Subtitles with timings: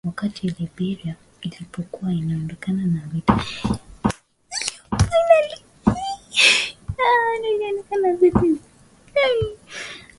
[0.05, 3.33] wakati Liberia ilipokuwa inaondokana na vita
[4.91, 5.19] vya
[7.31, 7.97] wenyewe kwa
[8.41, 8.59] wenyewe